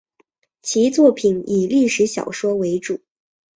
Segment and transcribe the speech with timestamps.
[0.63, 3.01] 其作品以历史小说为主。